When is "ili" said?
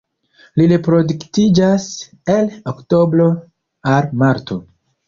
0.61-0.69